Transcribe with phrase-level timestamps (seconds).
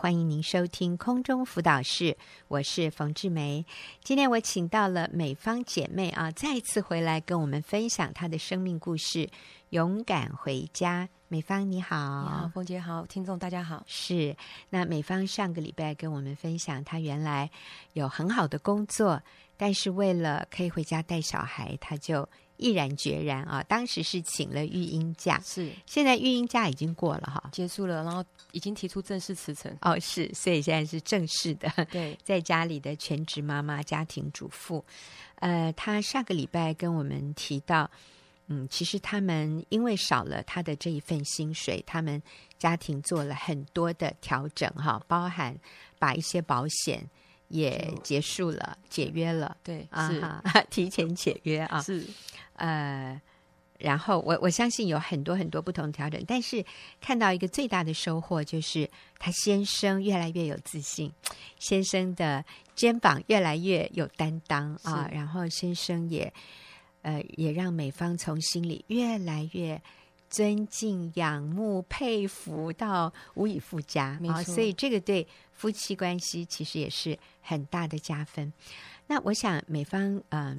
[0.00, 2.16] 欢迎您收听空中辅导室，
[2.46, 3.66] 我是冯志梅。
[4.04, 9.28] 今天我请到了美方姐妹啊，再一次回来跟我们分享她的生命故事。
[9.70, 13.82] 勇敢回家，美方你好，你好，凤姐好，听众大家好。
[13.88, 14.36] 是，
[14.70, 17.50] 那美方上个礼拜跟我们分享，她原来
[17.94, 19.20] 有很好的工作，
[19.56, 22.28] 但是为了可以回家带小孩，她就。
[22.58, 23.62] 毅然决然啊！
[23.62, 34.84] 当时是请了育婴假，是现在育婴假已经过了哈，结束了，然后已经提出正式辞呈哦，是，所以现在是正式的，对， 在家里的全职妈妈、家庭主妇。
[35.36, 37.88] 呃，她上个礼拜跟我们提到，
[38.48, 42.20] 嗯，其实他们因为少了他的这一份薪水，他们
[42.58, 45.56] 家庭做了很多的调整哈，包含
[45.98, 47.08] 把一些保险。
[47.48, 50.22] 也结束了，解约了，对，啊是。
[50.70, 52.04] 提前解约啊，是，
[52.54, 53.20] 呃，
[53.78, 56.64] 然后我我相信有很多很多不同的调整，但是
[57.00, 61.12] 看到一个最大的收获就是他先生越来越有自信，
[61.58, 62.44] 先生的
[62.74, 66.32] 肩膀越来越有担当啊，然后先生也
[67.02, 69.80] 呃也让美方从心里越来越
[70.28, 75.26] 尊敬、仰慕、佩服到无以复加啊，所以这个对。
[75.58, 78.52] 夫妻关系其实也是很大的加分。
[79.08, 80.56] 那我想美方嗯、呃，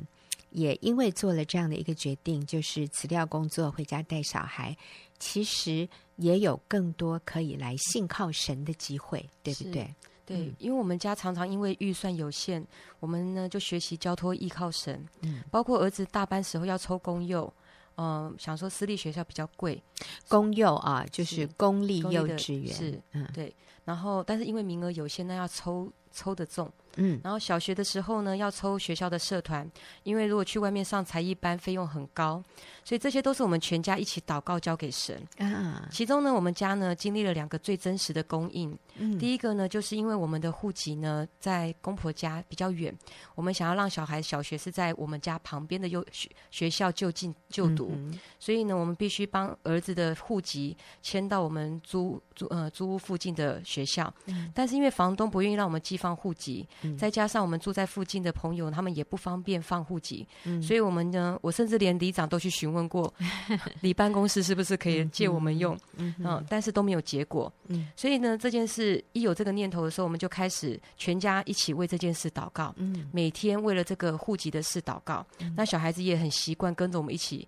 [0.49, 4.75] 也因为做了这样的一个决定，就是辞掉工作回家带小孩，
[5.17, 9.95] 其实也有更多可以来信靠神的机会，对不对？
[10.25, 12.61] 对，嗯、因为我们家常常因为预算有限，
[12.99, 15.01] 我们呢就学习交托依靠神。
[15.21, 17.53] 嗯，包括儿子大班时候要抽公幼，嗯、
[17.99, 19.83] 呃，想说私立学校比较贵，
[20.29, 23.53] 公幼啊，就是公立幼稚园，是，嗯，对。
[23.83, 26.71] 然后，但是因为名额有限，那要抽抽的中。
[26.99, 29.69] 嗯，然后小学的时候呢，要抽学校的社团，
[30.03, 32.43] 因为如果去外面上才艺班，费用很高，
[32.83, 35.21] 所以这些都是我们全家一起祷告交给神。
[35.37, 38.77] 啊，其中呢，我们家呢经历了两个最真实的供应。
[38.95, 42.93] 嗯，第一个呢，就是因为我们的户籍呢在公婆家比较远，
[43.35, 54.13] 我们想要让小孩小学是在我们家旁边的幼学学校就近就读，嗯，所以呢，我们必须帮儿子的户籍迁到我们租租呃租屋附近的学校。
[54.25, 56.67] 嗯，但是因为房东不愿意让我们寄放户籍。
[56.81, 63.13] 嗯、再加上我们住在附近的朋友，他们也不方便放户籍，嗯、所以我们呢，我甚至连里长都去询问过，
[63.81, 77.47] 里办公室是不是可以借我们用，嗯，嗯，嗯，但是都没有结果，嗯，所以呢，这件事一有这个念头的时候，我们就开始全家一起为这件事祷告，嗯，每天为了这个户籍的事祷告，嗯，那小孩子也很习惯跟着我们一起，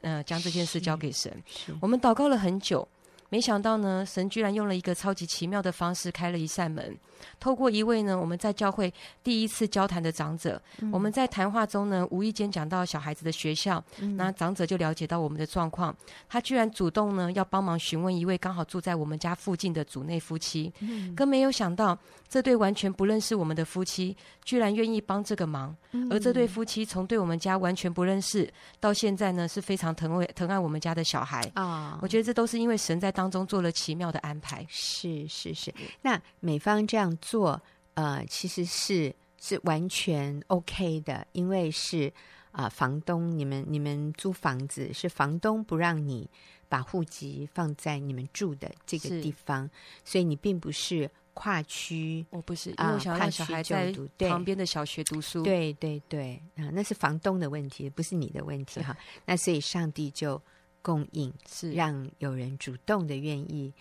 [0.00, 1.32] 呃，将这件事交给神，
[1.80, 2.86] 我们祷告了很久，
[3.28, 6.96] 没想到呢，神居然用了一个超级奇妙的方式开了一扇门。
[7.40, 8.92] 透过一位呢，我们在教会
[9.24, 15.94] 第一次交谈的长者，嗯、我们在谈话中呢，无意间讲到小孩子的学校，嗯、那长者就了解到我们的状况，
[16.28, 37.08] 他居然主动呢要帮忙询问一位刚好住在我们家附近的主内夫妻，嗯、更没有想到这对完全不认识我们的夫妻，居然愿意帮这个忙，嗯、而这对夫妻从对我们家完全不认识，到现在呢是非常疼爱疼爱我们家的小孩啊，哦、我觉得这都是因为神在当中做了奇妙的安排，是是是，那美方这样。
[37.20, 37.60] 做
[37.94, 42.06] 呃，其实是是完全 OK 的，因为是
[42.52, 46.30] 啊、呃，房东你们你们租房子是房东不让你
[46.68, 49.68] 把户籍放在你们住的这个地方，
[50.04, 53.92] 所以你并不是跨区，我不是，因为我想让小孩在
[54.28, 58.96] 旁边的小学读书，对对对啊、呃，那是房东的问题，不是你的问题哈。
[59.24, 60.40] 那所以上帝就
[60.88, 61.72] 供应，是。
[61.72, 63.72] 让有人主动的愿意。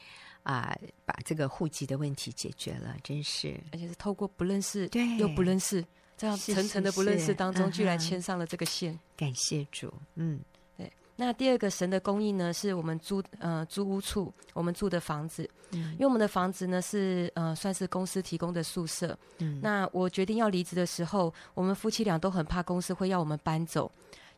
[0.43, 0.73] 啊，
[1.03, 5.83] 把这个户籍的问题解决了，真是，而且是透过不认识，对，又不认识，
[6.15, 8.93] 这样层层的不认识当中，居然牵上了这个线。
[8.93, 10.39] 嗯、感谢主，嗯，
[10.77, 10.89] 对。
[11.17, 23.91] 那第二个神的供应呢，是我们租呃租屋处，我们住的房子，嗯，因为我们的房子呢是呃算是公司提供的宿舍，嗯，那我决定要离职的时候，我们夫妻俩都很怕公司会要我们搬走。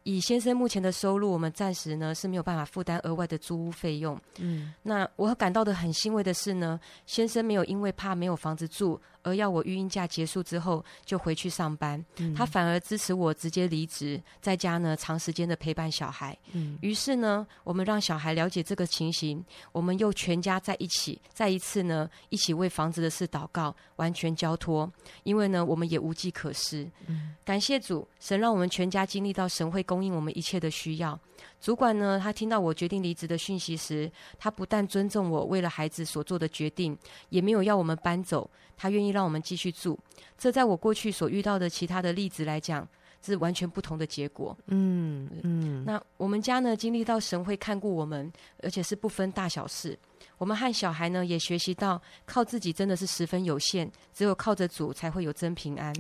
[0.04, 4.20] 以先生目前的收入，我们暂时呢是没有办法负担额外的租屋费用。
[4.40, 12.04] 嗯，那我感到的很欣慰的是呢，先生没有因为怕没有房子住，而要我育婴假结束之后就回去上班。
[12.18, 16.38] 嗯，他反而支持我直接离职，在家呢长时间的陪伴小孩。
[16.52, 24.92] 嗯，于是呢，我们让小孩了解这个情形，我们又全家在一起，再一次呢一起为房子的事祷告，完全交托。
[25.24, 26.90] 因为呢，我们也无计可施。
[27.08, 31.20] 嗯，感谢主，神让我们全家经历到神会供应我们一切的需要。
[31.62, 36.98] 主管呢，他听到我决定离职的讯息时，他不但尊重我为了孩子所做的决定，
[37.30, 39.98] 也没有要我们搬走，他愿意让我们继续住。
[40.38, 42.88] 这在我过去所遇到的其他的例子来讲，
[43.22, 44.58] 是完全不同的结果。
[44.68, 45.84] 嗯嗯。
[45.86, 48.32] 那我们家呢，经历到神会看顾我们，
[48.64, 49.98] 而且是不分大小事。
[50.38, 55.94] 我们和小孩呢也学习到，靠自己真的是十分有限，只有靠着主才会有真平安。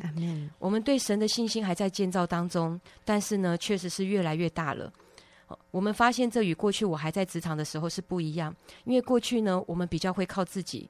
[0.60, 4.92] 我们对神的信心还在建造当中，但是呢，确实是越来越大了。
[5.72, 10.90] 我们发现这与过去我还在职场的时候是不一样，因为过去呢，我们比较会靠自己。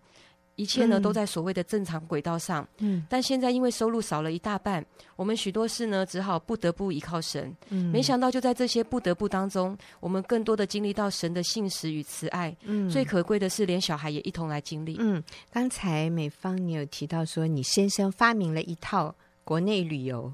[0.60, 4.86] 一切呢都在所谓的正常轨道上，嗯，但现在因为收入少了一大半，
[5.16, 7.56] 我们许多事呢只好不得不依靠神。
[7.70, 12.54] 嗯，没想到就在这些不得不当中，我们更多的经历到神的信实与慈爱。
[12.64, 14.98] 嗯，最可贵的是连小孩也一同来经历。
[15.00, 19.16] 嗯，刚才美方你有提到说，你先生发明了一套。
[19.44, 20.32] 国内旅游。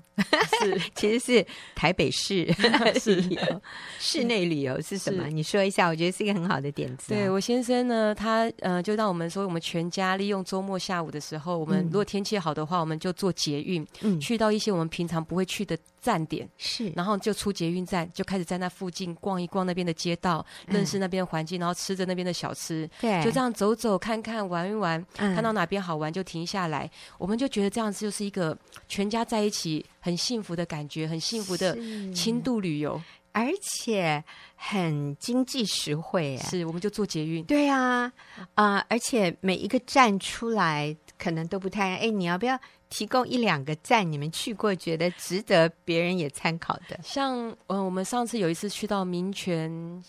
[0.60, 2.46] 是， 其实是台北市
[3.00, 3.16] 是。
[3.16, 3.62] 旅游，
[4.00, 5.28] 室内旅游是什么？
[5.28, 7.10] 你说一下，我觉得是一个很好的点子。
[7.14, 28.58] 对，我先生呢，他呃，就让我们说，我们全家利用周末下午的时候，我们如果天气好的话，我们就坐捷运，嗯，去到一些我们平常不会去的站点，是，然后就出捷运站，就开始在那附近逛一逛那边的街道，认识那边的环境，然后吃着那边的小吃，对，就这样走走看看玩一玩，看到哪边好玩就停下来，我们就觉得这样子就是一个
[28.90, 29.06] 全。
[29.06, 31.78] 全家在一起很幸福的感觉，很幸福的
[32.12, 33.00] 轻度旅游，
[33.32, 34.24] 而且
[34.56, 36.36] 很经济实惠。
[36.38, 37.46] 是，我们就坐捷运。
[37.46, 38.12] 对啊，
[38.56, 41.98] 啊、呃，而且每一个站出来可能都不太……
[41.98, 42.60] 哎，你要不要
[42.96, 46.98] 提供一两个站你们去过，觉得值得别人也参考的？
[47.04, 50.02] 像，嗯、呃，我们上次有一次去到民权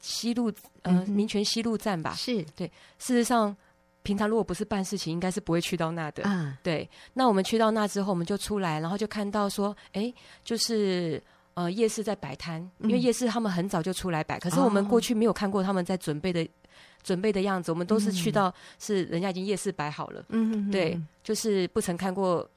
[0.00, 0.50] 西路，
[0.80, 2.14] 呃，嗯、民权西路站吧？
[2.14, 2.66] 是对。
[2.98, 3.54] 事实上。
[4.04, 6.24] 平常如果不是办事情，应该是不会去到那的。
[6.24, 6.90] 嗯，对。
[7.14, 10.12] 那我们去到那之后，我们就出来，然后就看到说，哎，
[10.42, 11.22] 就是
[11.54, 16.48] 呃夜市在摆摊，因为夜市他们很早就出来摆，可是我们过去没有看过他们在准备的、哦、
[17.02, 20.24] 准备的样子，我们都是去到是人家已经夜市摆好了。
[20.28, 22.48] 嗯，对，就是不曾看过。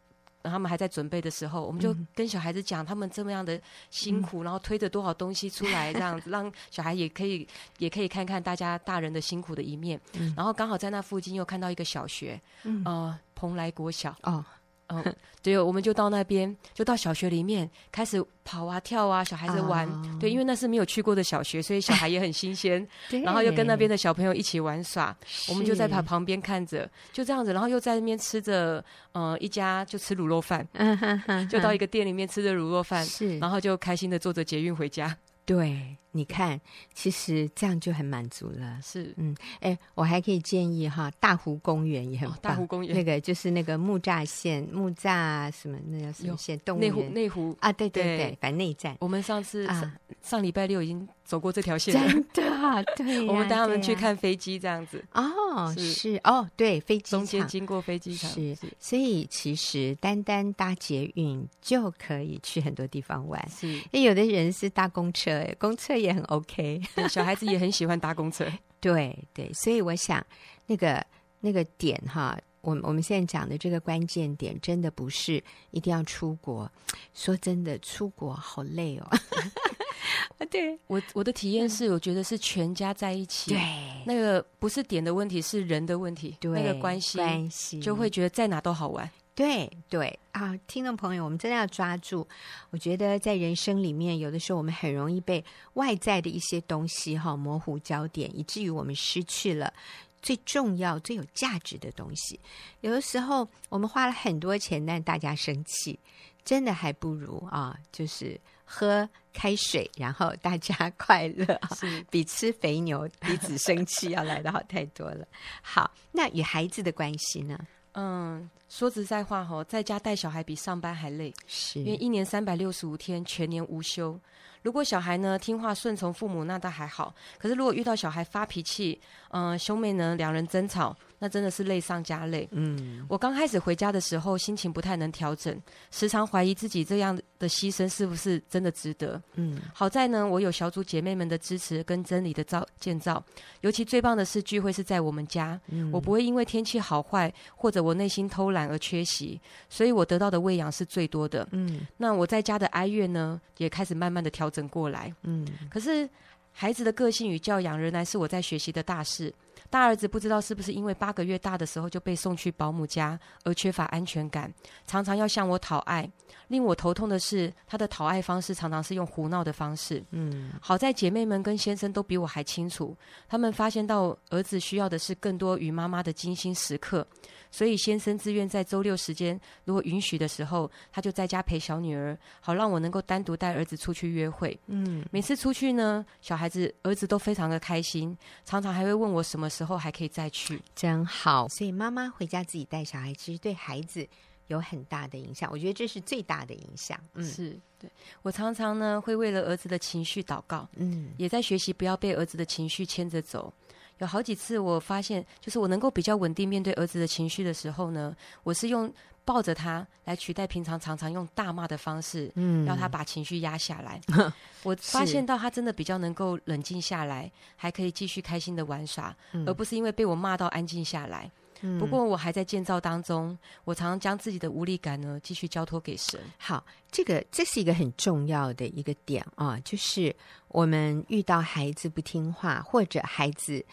[0.47, 3.59] 他们还在准备的时候，我们就跟小孩子讲他们这么样的
[3.89, 7.47] 辛苦，嗯、然后推着多少东西出来，这样子 让小孩也可以
[7.79, 9.99] 也可以看看大家大人的辛苦的一面。
[10.13, 14.15] 嗯、然后刚好在那附近又看到一个小学，嗯、呃，蓬莱国小。
[14.21, 14.45] 哦
[14.87, 19.87] 嗯， 对，我们就到那边，就到小学里面开始跑啊跳啊，小孩子玩。
[19.87, 20.19] Oh.
[20.19, 22.87] 对，因为那是没有去过的小学，所以小孩也很新鲜。
[23.09, 25.15] 对然后又跟那边的小朋友一起玩耍，
[25.49, 28.83] 我们就在旁旁边看着，就这样子，然后又在那边吃着，
[29.13, 30.67] 呃，一家就吃卤肉饭，
[31.49, 35.17] 就到一个店里面吃着卤肉饭，是，然后就开心的坐着捷运回家。
[35.45, 36.59] 对，你看，
[36.93, 38.79] 其实这样就很满足了。
[38.81, 42.37] 是，嗯，哎，我还可以建议哈，大湖公园也很棒。
[42.37, 46.57] 哦、大湖公园那个就是那个木栅线，木栅什么那叫什么线？
[46.59, 46.89] 动物园。
[46.89, 48.95] 内湖，内湖啊，对对对，对反正内站。
[49.01, 51.05] 我们上次上、啊、上礼拜六已经。
[51.25, 53.25] 走过这条线了，真的 对、啊。
[53.27, 55.03] 我们带他们去看飞机，这样子。
[55.11, 58.53] 哦，是，是哦，对，飞机中间经过飞机场，是。
[58.53, 63.43] 是所以其实单单搭捷运就可以去很多地方玩。
[63.49, 66.81] 是，因为有的人是搭公车，公车也很 OK。
[67.09, 68.45] 小孩子也很喜欢搭公车。
[68.79, 70.25] 对对，所以我想
[70.67, 71.03] 那个
[71.39, 76.71] 那个点哈，我我们现在讲的这个关键点，真的不是一定要出国。
[77.13, 79.09] 说真的，出国好累哦。
[80.37, 83.59] 啊，对我我的体验是，我觉得是全家在一起，对，
[84.05, 92.25] 那个不是点的问题，是人的问题，对，那个关系关系就会觉得在哪都好玩，对对啊，听众朋友，我们真的要抓住，
[92.69, 95.43] 我觉得在人生里面，有的时候我们很容易被
[95.73, 99.73] 外在的一些东西哈模糊焦点，以至于我们失去了
[100.21, 102.39] 最重要、最有价值的东西。
[102.79, 105.99] 有的时候我们花了很多钱，但大家生气，
[106.45, 108.39] 真的还不如啊，就是。
[108.67, 111.45] 喝开水，然后大家 快乐，
[111.75, 115.27] 是比吃肥牛、彼此生气要来的好太多了。
[115.61, 117.55] 好，那与孩子的关系呢？
[117.95, 124.19] 嗯，说实在话哈，在家带小孩比上班还累，是因为一年三百六十五天，全年无休。
[124.61, 127.13] 如果小孩呢听话顺从父母，那倒还好。
[127.37, 128.99] 可是如果遇到小孩发脾气，
[129.29, 132.47] 嗯、呃，兄妹呢两人争吵，那真的是累上加累。
[132.51, 135.55] 嗯，我刚开始回家的时候，心情不太能调整，
[135.91, 139.21] 时常怀疑自己这样的牺牲是不是真的值得。
[139.35, 143.23] 嗯，好在呢，我有小组姐妹们的支持跟真理的造建造。
[143.61, 149.39] 尤其最棒的是聚会是在我们家，嗯、我不会因为天气好坏或者我内心偷懒而缺席，
[149.69, 151.47] 所以我得到的喂养是最多的。
[151.51, 154.55] 嗯，那我在家的哀怨呢，也开始慢慢的调整。
[154.55, 156.09] 整过来，嗯，可是
[156.53, 159.33] 孩子的个性与教养仍然是我在学习的大事。
[159.69, 164.53] 大儿子不知道是不是因为八个月大的时候就被送去保姆家而缺乏安全感，
[164.87, 166.09] 常常要向我讨爱。
[166.47, 170.03] 令我头痛的是，他的讨爱方式常常是用胡闹的方式。
[170.11, 172.95] 嗯，好在姐妹们跟先生都比我还清楚，
[173.27, 177.05] 他们发现到儿子需要的是更多与妈妈的精心时刻。
[177.51, 184.59] 所以先生自愿在周六时间，如果允许的时候，他就在家陪小女儿，好让我能够单独带儿子出去约会。
[184.67, 191.47] 嗯，每次出去呢，小孩子儿子都非常的开心，常常还会问我什么么时候还可以再去，真好。
[191.49, 194.07] 所以妈妈回家自己带小孩，其实对孩子
[194.47, 195.47] 有很大的影响。
[195.51, 196.99] 我觉得这是最大的影响。
[197.13, 197.87] 嗯，是对。
[198.23, 203.53] 我常常呢会为了儿子的情绪祷告，嗯，也在学习不要被儿子的情绪牵着走。
[203.99, 208.91] 有好几次我发现，就是我能够比较稳定面对儿子的情绪的时候呢，我是用。
[209.25, 213.99] 抱着他来取代平常常常用大骂的方式，嗯，让他把情绪压下来。
[214.63, 221.29] 我发现到他真的比较能够冷静下来，还可以继续开心的玩耍，嗯，而不是因为被我骂到安静下来。
[221.61, 226.19] 嗯，不过我还在建造当中，我常常将自己的无力感呢继续交托给神。
[226.37, 230.15] 好，这个这是一个很重要的一个点啊，就是
[230.49, 233.65] 我们遇到孩子不听话或者孩子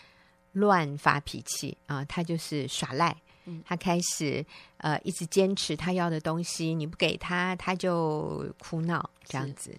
[0.53, 3.15] 乱发脾气啊，他就是耍赖。
[3.65, 4.45] 他开始
[4.77, 9.77] 呃一直坚持他要的东西，你不给他，他就哭闹这样子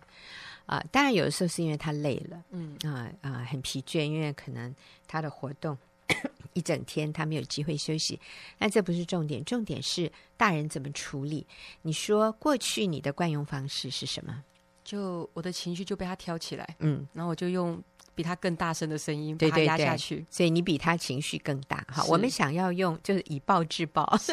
[0.65, 0.85] 啊、呃。
[0.91, 4.73] 当然有的时候是因为他累了，嗯啊啊、呃呃、很疲倦，因为可能
[5.07, 5.77] 他的活动
[6.53, 8.19] 一整天他没有机会休息。
[8.57, 11.45] 那这不是重点，重点是大人怎么处理。
[11.81, 14.43] 你说过去你的惯用方式是什么？
[14.83, 17.81] 就我的情绪就被他挑起来，嗯，然后我就用。
[18.15, 20.15] 比他更大声的声音，把他压下去。
[20.15, 21.85] 对对对，所以你比他情绪更大。
[21.89, 24.17] 哈，我们想要用就是以暴制暴。
[24.17, 24.31] 是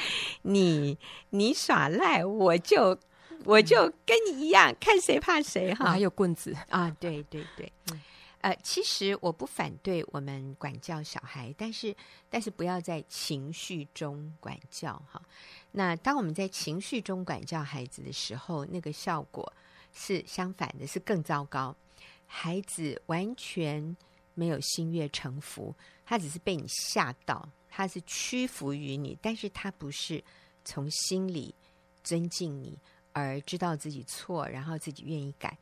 [0.42, 0.98] 你
[1.30, 2.98] 你耍赖，我就
[3.44, 5.90] 我就跟你一样，嗯、看谁怕谁哈。
[5.90, 7.72] 还有棍子啊，对对对。
[7.90, 8.00] 嗯、
[8.40, 11.94] 呃，其实我不反对我们管教小孩，但是
[12.30, 15.20] 但是不要在情绪中管教哈。
[15.72, 19.52] 那当我们在情绪中管教孩子的时候，那个效果
[19.92, 21.74] 是相反的，是更糟糕。
[22.30, 23.96] 孩子完全
[24.34, 30.22] 没有心悦诚服，他只是被你吓到，他是屈服于你，但是他不是
[30.64, 31.52] 从心里
[32.04, 32.78] 尊敬你，
[33.12, 35.56] 而知道自己错，然后自己愿意改。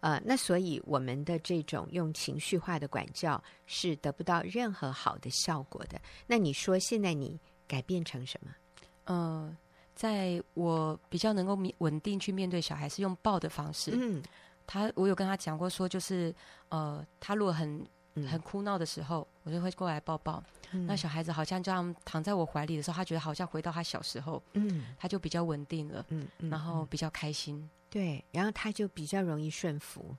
[0.00, 5.98] 呃，那所以我们的这种用情绪化的管教是得不到任何好的效果的。
[6.26, 8.50] 那你说现在你改变成什么？
[9.04, 9.56] 呃，
[9.94, 13.92] 在我比较能够稳定去面对小孩，是用抱的方式。
[13.94, 14.22] 嗯。
[14.66, 16.34] 他，我有跟他讲过，说就是，
[16.68, 17.84] 呃，他如果很
[18.30, 20.42] 很哭闹的时候，嗯、我就会过来抱抱。
[20.72, 30.16] 嗯、那小孩子好像这样躺在我怀里的时候，他觉得好像回到他小时候，嗯，他就比较稳定了，嗯，嗯然后比较开心，对，然后他就比较容易顺服，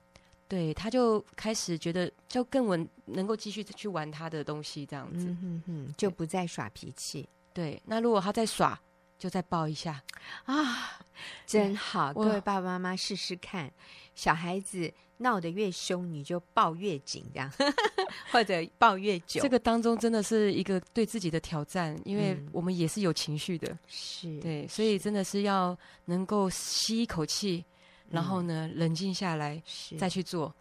[0.48, 7.28] 对，他就开始觉得就更稳，能够继续去玩他的东西，这样子，嗯哼哼，就不再耍脾气。
[7.52, 8.78] 对，那如果他在耍，
[9.18, 10.02] 就再抱一下。
[10.44, 10.98] 啊，
[11.46, 12.12] 真好！
[12.12, 13.72] 各位爸爸妈妈试试看，
[14.14, 17.50] 小孩子闹得越凶，你就抱越紧，这样。
[18.30, 19.40] 或者抱越久。
[19.40, 27.64] 这个当中真的是一个对自己的挑战，因为我们也是有情绪的，是对，所以真的是要能够吸一口气，
[28.10, 29.62] 然后呢，冷静下来，
[29.98, 30.54] 再去做。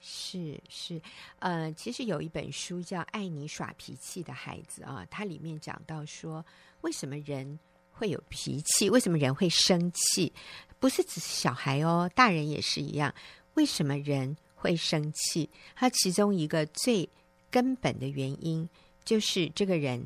[0.00, 1.02] 是是，
[1.40, 6.44] 呃，其实有一本书叫《爱你耍脾气的孩子》啊，它里面讲到说，
[6.82, 7.58] 为什么人
[7.98, 8.88] 会有脾气？
[8.88, 10.32] 为什么人会生气？
[10.78, 13.12] 不是只是小孩哦，大人也是一样。
[13.54, 15.50] 为什么人会生气？
[15.74, 17.08] 他其中一个最
[17.50, 18.68] 根本的原因，
[19.04, 20.04] 就是这个人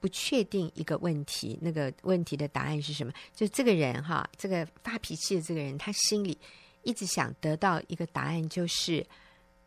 [0.00, 3.12] 不确定一个问题，那个问题的答案是什么？
[3.34, 6.38] 就这个人哈，这个发脾气的这个人，他心里
[6.82, 9.06] 一直想得到一个答案，就是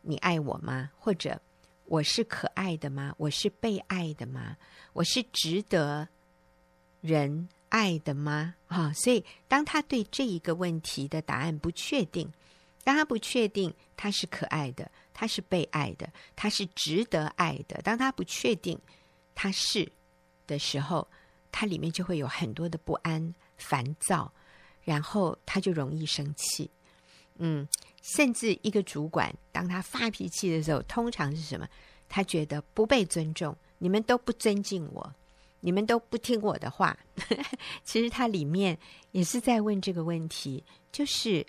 [0.02, 0.90] 你爱我吗？
[0.98, 1.40] 或者
[1.84, 3.14] 我是可爱的吗？
[3.18, 4.56] 我是被爱的吗？
[4.92, 6.08] 我是值得
[7.00, 8.54] 人爱的吗？
[8.66, 12.30] 哈，所以当他对这一个问题的答案不确定，
[12.84, 18.78] 当他不确定他是可爱的，他是被爱的，他是值得爱的，当他不确定
[19.34, 19.90] 他是
[20.46, 21.06] 的时候，
[21.50, 24.32] 他里面就会有很多的不安、烦躁，
[24.82, 26.70] 然后他就容易生气。
[27.36, 27.68] 嗯，
[28.02, 31.68] 甚至一个主管当他发脾气的时候，通常是什么？
[32.08, 35.14] 他觉得不被尊重，你们都不尊敬我。
[35.60, 36.96] 你们都不听我的话，
[37.82, 38.78] 其实他里面
[39.12, 40.62] 也是在问这个问题，
[40.92, 41.44] 就是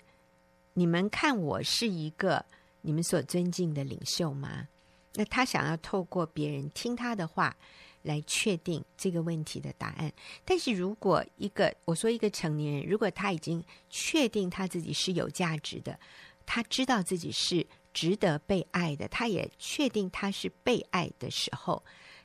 [0.74, 2.44] 你们看我是一个
[2.80, 4.68] 你们所尊敬的领袖吗？
[5.14, 7.56] 那他想要透过别人听他的话
[8.02, 10.12] 来确定这个问题的答案。
[10.44, 15.98] 但是如果一个我说一个成年人，如果他已经确定他自己是有价值的，
[16.46, 21.82] 他知道自己是值得被爱的，他也确定他是被爱的时候，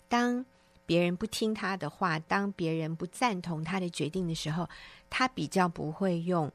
[0.07, 0.45] 当
[0.85, 4.69] 别人不听他的话，当别人不赞同他的决定的时候，
[5.09, 6.51] 他比较不会用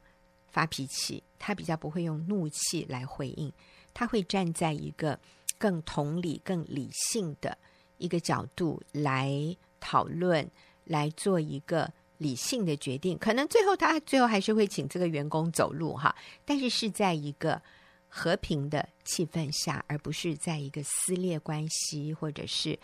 [0.48, 3.52] 发脾气，他比较不会用怒气来回应，
[3.92, 5.18] 他会站在一个
[5.58, 7.56] 更同理、更理性的
[7.98, 9.32] 一个角度来
[9.80, 10.48] 讨论，
[10.84, 13.18] 来做一个理性的决定。
[13.18, 17.60] 可能最后他最后还是会请这个员工走路哈，但是是在一个
[18.08, 22.78] 和平的气氛下，而不是在一个撕裂关系，或者是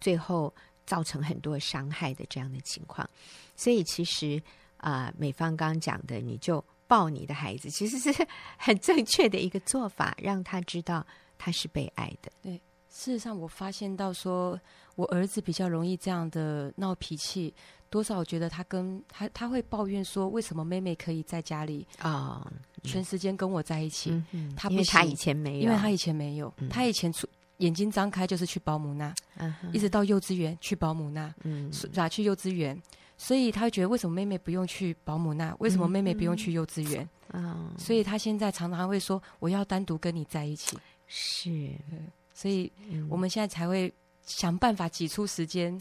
[0.00, 0.52] 最后
[0.92, 3.08] 造成很多伤害的这样的情况。
[3.56, 4.36] 所以，其实
[4.76, 8.26] 啊、呃，美方刚刚讲的，你就抱你的孩子，其实是
[8.58, 11.06] 很正确的一个做法，让他知道
[11.38, 12.30] 他是被爱的。
[12.42, 14.60] 对，事实上，我发现到说，
[14.94, 17.54] 我儿子比较容易这样的闹脾气。
[17.88, 22.46] 多少我觉得他跟他他会抱怨说，为什么妹妹可以在家里啊
[22.82, 24.10] 全时间跟我在一起？
[24.54, 27.26] 他不，因为他以前没有，因为他以前没有，嗯、他以前出
[27.62, 32.80] 眼睛张开就是去保姆那，嗯、一直到幼稚园去保姆那，嗯，咋去幼稚园？
[33.16, 35.54] 所以他会觉得为什么妹妹不用去保姆那？
[35.60, 37.08] 为什么妹妹不用去幼稚园？
[37.32, 40.76] 嗯，所以他现在常常会说，我要单独跟你在一起。
[41.06, 41.70] 是，
[42.34, 42.70] 所以
[43.08, 43.92] 我们现在才会
[44.26, 45.78] 想办法挤出时间。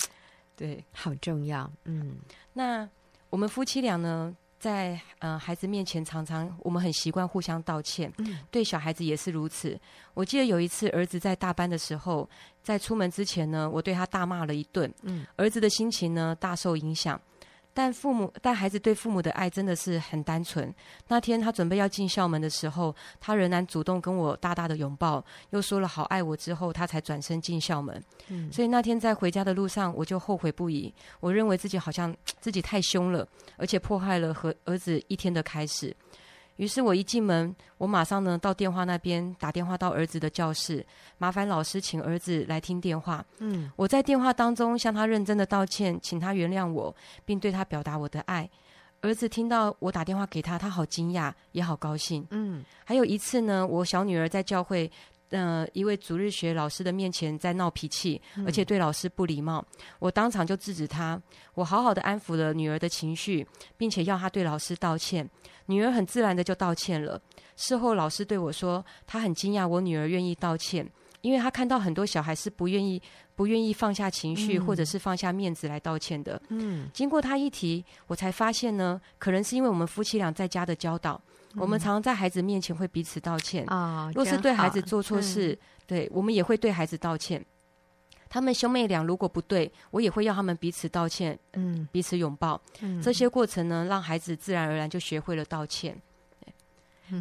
[0.55, 1.71] 对，好重要。
[1.85, 2.17] 嗯，
[2.53, 2.87] 那
[3.31, 8.13] 我们夫妻俩呢，在呃孩子面前，常常我们很习惯互相道歉。
[8.19, 9.75] 嗯，对小孩子也是如此。
[10.13, 12.29] 我记得有一次，儿子在大班的时候，
[12.61, 14.93] 在出门之前呢，我对他大骂了一顿。
[15.01, 17.19] 嗯，儿子的心情呢，大受影响。
[17.73, 20.73] 但父母，但孩子对父母的爱真的是很单纯。
[21.07, 28.03] 那天他准备要进校门的时候，他仍然主动跟我大大的拥抱，又说了好爱我之后，他才转身进校门。
[28.27, 30.93] 嗯，所以那天在回家的路上，我就后悔不已。
[31.19, 35.95] 我认为自己好像自己太凶了，而且破坏了和儿子一天的开始。
[36.61, 40.85] 于是我一进门，我马上呢到电话那边打电话到儿子的教室，
[41.17, 43.25] 麻烦老师请儿子来听电话。
[43.39, 48.47] 嗯，我在电话当中向他认真的道歉，请他原谅我，并对他表达我的爱。
[49.01, 52.23] 儿子听到我打电话给他，他好惊讶，也好高兴。
[52.29, 54.91] 嗯，还有一次呢，我小女儿在教会，
[55.31, 59.65] 呃，一位主日学老师的面前在闹脾气，而且对老师不礼貌，
[59.99, 61.19] 我当场就制止他。
[61.55, 63.45] 我好好的安抚了女儿的情绪，
[63.75, 65.29] 并且要她对老师道歉。
[65.65, 67.21] 女儿很自然的就道歉了。
[67.55, 70.89] 事后，老师对我说，他很惊讶我女儿愿意道歉，
[71.21, 73.01] 因为他看到很多小孩是不愿意、
[73.35, 76.41] 不愿意放下情绪，或者是放下面子来道歉的。
[76.49, 81.21] 嗯，经过他一提，我才发现呢，可能是因为我们夫妻俩在家的教导，
[81.55, 83.65] 我们常常在孩子面前会彼此道歉。
[83.67, 87.45] 啊，若是对孩子做错事，对我们也会对孩子道歉。
[88.29, 96.01] 他们兄妹俩如果不对，我也会要他们彼此道歉，嗯，彼此拥抱，嗯，这些过程呢，让孩子自然而然就学会了道歉。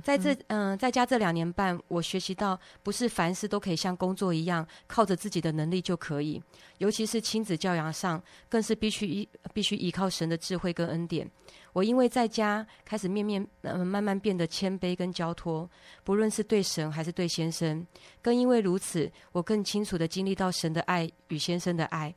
[0.03, 6.41] 在这嗯、呃，在家这两年半，我学习到不是凡事都可以像工作一样靠着自己的能力就可以，
[6.79, 11.29] 尤其是亲子教养上，更是必须依必须依靠神的智慧跟恩典。
[11.73, 15.69] 我因为在家开始面面呃慢慢变得谦卑跟交托，
[16.03, 17.87] 不论是对神还是对先生，
[18.21, 22.15] 更因为如此，我更清楚的经历到神的爱与先生的爱。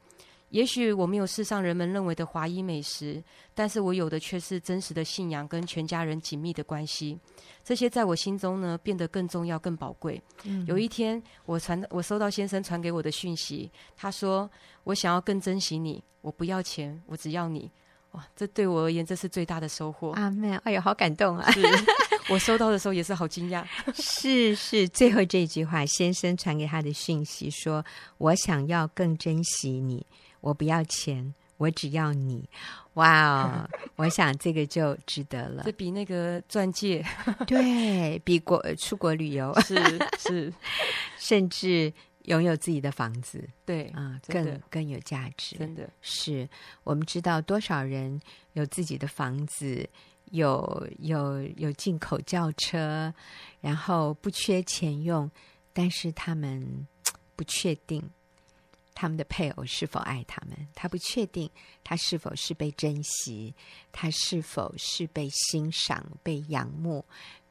[0.53, 3.21] 也许我没有世上人们认为的华裔美食，
[3.55, 7.17] 但是我有的却是真实的信仰跟全家人紧密的关系。
[7.63, 10.21] 这些在我心中呢，变得更重要、更宝贵。
[10.43, 10.63] 嗯。
[10.67, 14.47] 有一天，我传我收到先生传给我的讯息，他说
[14.85, 17.71] ：“我想要更珍惜你，我不要钱，我只要你。”
[18.11, 20.11] 哇，这对我而言，这是最大的收获。
[20.11, 21.51] 阿妹，哎呦，好感动啊！
[22.29, 23.65] 我收到的时候也是好惊讶。
[23.95, 27.83] 是是，最后这句话，先生传给他的讯息说
[28.19, 30.05] ：“我想要更珍惜你。”
[30.43, 32.47] 我不要钱，我只要你。
[32.95, 35.63] 哇哦，我想这个就值得了。
[35.63, 37.03] 这比那个钻戒，
[37.47, 39.75] 对，比国出国旅游 是
[40.19, 40.53] 是，
[41.17, 41.91] 甚至
[42.25, 45.55] 拥有自己的房子，对啊，更更有价值。
[45.55, 46.47] 真的是，
[46.83, 49.89] 我们知道多少人有自己的房子，
[50.31, 53.11] 有有有进口轿车，
[53.61, 55.31] 然后不缺钱用，
[55.71, 56.85] 但是他们
[57.35, 58.03] 不确定。
[58.95, 60.67] 他们的配偶是否爱他们？
[60.75, 61.49] 他不确定
[61.83, 63.53] 他是否是被珍惜，
[63.91, 67.03] 他是否是被欣赏、被仰慕、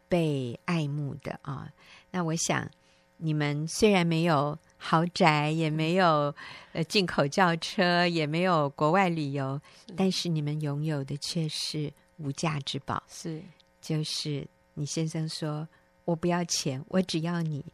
[0.09, 1.72] 被爱慕的啊？
[2.11, 2.70] 那我想，
[3.16, 6.35] 你们虽然没有豪宅，也没有
[6.72, 13.02] 呃进口轿车，也没有国外旅游，是但是你们拥有的却是无价之宝。
[13.09, 13.42] 是，
[13.81, 15.68] 就是你先生说
[16.05, 17.64] ：“我不要钱，我只要你，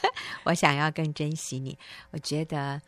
[0.44, 1.78] 我想要更珍惜你。”
[2.12, 2.80] 我觉得。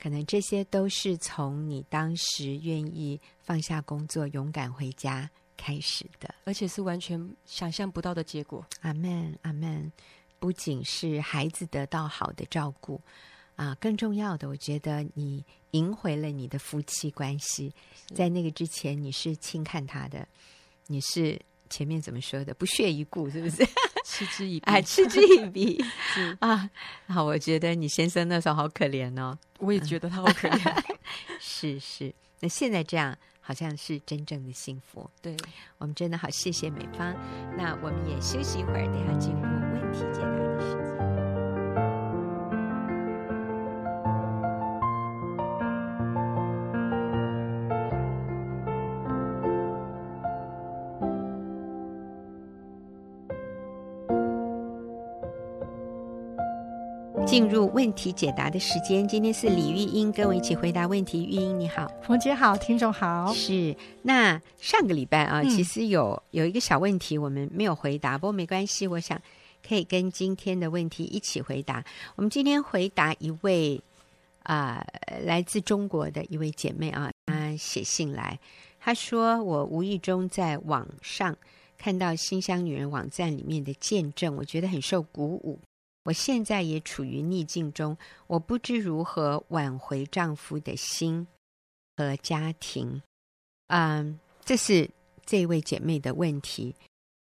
[0.00, 8.66] 可能这些都是从你当时愿意放下工作、勇敢回家开始的，而且是完全想象不到的结果。
[8.80, 9.92] 阿门，阿门。
[10.38, 13.00] 不仅是孩子得到好的照顾
[13.56, 17.72] 啊，更重要的，我觉得你赢回了你的夫妻关系。
[18.14, 20.28] 在那个之前，你是轻看他的，
[20.88, 22.52] 你是前面怎么说的？
[22.52, 23.66] 不屑一顾，是不是？
[24.08, 25.84] 嗤之以鼻，哎，嗤之以鼻
[26.38, 26.70] 啊。
[27.08, 29.36] 好，我觉得你先生那时候好可怜哦。
[29.58, 30.70] 我也觉得他好可怜。
[30.86, 30.96] 嗯、
[31.40, 35.10] 是是，那现在这样好像是真正的幸福。
[35.20, 35.36] 对，
[35.78, 37.12] 我们真的好谢谢美方。
[37.58, 39.98] 那我们也休息一会儿，等下进入问题。
[39.98, 40.85] 题解答的时间。
[57.36, 61.22] 进入问题解答的时间，今天是李玉英跟我一起回答问题。
[61.26, 63.30] 玉英你好，冯姐好，听众好。
[63.34, 69.20] 是，那上个礼拜啊，其实有有一个小问题我们没有回答，不过没关系，我想
[69.68, 71.84] 可以跟今天的问题一起回答。
[72.14, 73.78] 我们今天回答一位
[74.42, 78.40] 啊、呃，来自中国的一位姐妹啊，她写信来，
[78.80, 81.36] 她说我无意中在网上
[81.76, 85.58] 看到新乡女人网站里面的见证，我觉得很受鼓舞。
[86.06, 91.26] 我现在也处于逆境中，我不知如何挽回丈夫的心
[91.96, 93.02] 和家庭。
[93.66, 94.88] 嗯，这是
[95.24, 96.76] 这位姐妹的问题。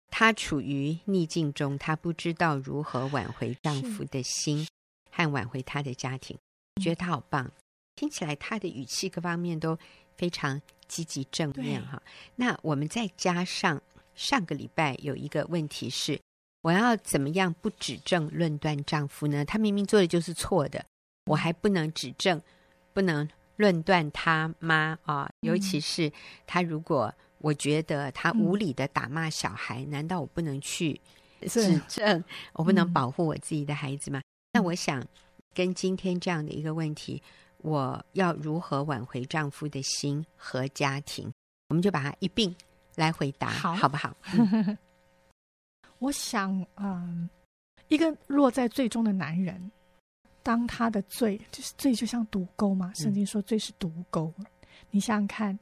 [0.09, 4.67] 她处于逆境中，她不知道如何挽回丈夫的心
[5.11, 6.35] 和挽回她的家庭。
[6.77, 7.51] 我觉得她好棒，
[7.95, 9.77] 听起来她的语气各方面都
[10.17, 12.01] 非常积极正面哈。
[12.35, 13.79] 那我们再加上
[14.15, 16.19] 上个礼拜有一个问题是。
[16.61, 19.43] 我要怎么样不指证论断丈夫呢？
[19.43, 20.85] 他明明做的就是错的，
[21.25, 22.39] 我还不能指证，
[22.93, 25.29] 不能论断他妈啊！
[25.41, 26.11] 尤其是
[26.45, 31.01] 他如果我觉得他无理的打骂小孩，嗯、难道我不能去
[31.47, 32.23] 指证？
[32.53, 34.19] 我不能保护我自己的孩子吗？
[34.19, 35.03] 嗯、那我想
[35.55, 37.23] 跟今天这样的一个问题，
[37.57, 41.31] 我要如何挽回丈夫的心和家庭？
[41.69, 42.55] 我们就把它一并
[42.95, 44.15] 来回答，好，好不好？
[44.33, 44.77] 嗯
[46.01, 47.29] 我想，嗯，
[47.87, 49.71] 一个落在最终的男人，
[50.41, 52.91] 当他的罪就是罪，就像毒钩嘛。
[52.95, 54.33] 圣经说罪是毒钩。
[54.39, 54.45] 嗯、
[54.89, 55.53] 你想想看，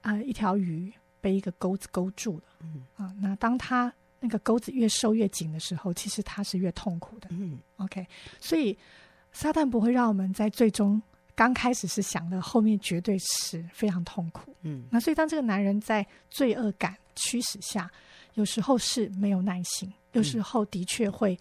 [0.00, 7.28] 啊、呃，一条鱼被一个钩子勾住了，嗯啊，那当他那个钩子越收越紧的时候，其实他是越痛苦的。
[7.30, 8.04] 嗯，OK，
[8.40, 8.76] 所以
[9.30, 11.00] 撒旦不会让我们在最终
[11.36, 14.52] 刚开始是享乐，后面绝对是非常痛苦。
[14.62, 17.88] 嗯，那所以当这个男人在罪恶感驱使下。
[18.34, 21.38] 有时候是没有耐心，有时候的确会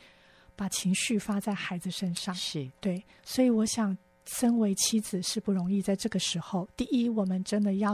[0.56, 2.34] 把情绪发在孩子身上。
[2.36, 5.82] 是对，所以我想，身为妻子是不容易。
[5.82, 7.94] 在这个时候，第一，我们真的要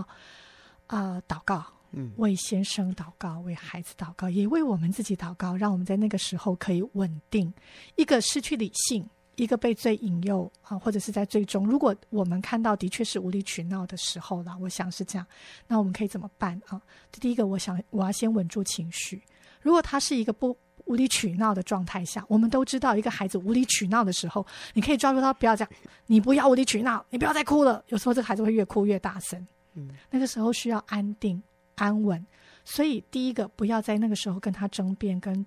[0.87, 7.53] 啊、呃、祷告，嗯，为先生祷告，为孩子祷告，也为我们自己祷告，让我们在那个时候可以稳定。
[7.95, 9.09] 一个失去理性。
[9.43, 15.25] 一个被罪引诱啊，或者是在最终，如果我们看到的确是无理取闹的时候了，我想是这样，
[15.67, 16.81] 那我们可以怎么办啊？
[17.11, 19.21] 第一个，我想我要先稳住情绪。
[19.61, 25.71] 如果他是一个不无理取闹的状态下，我们都知道，一个孩子无理取闹的时候，你可以抓住他，不要这样，
[26.07, 27.83] 你不要无理取闹，你不要再哭了。
[27.87, 31.41] 有时候这个孩子会越哭越大声，嗯，那个时候需要安定
[31.75, 32.25] 安稳。
[32.63, 35.45] 所以第一个，不要在那个时候跟他争辩，跟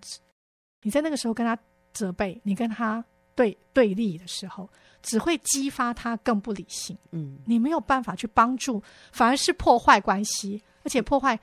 [0.82, 1.58] 你在那个时候跟他
[1.92, 3.04] 责备，你跟他。
[3.34, 4.68] 对对立的时候，
[5.02, 6.96] 只会激发他更不理性。
[7.10, 11.38] 嗯，你没有办法去帮助，反而是破坏关系，而且破坏